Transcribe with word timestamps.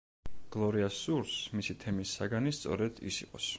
გლორიას 0.55 0.97
სურს, 1.01 1.35
მისი 1.59 1.77
თემის 1.85 2.17
საგანი 2.21 2.57
სწორედ 2.61 3.07
ის 3.13 3.23
იყოს. 3.27 3.49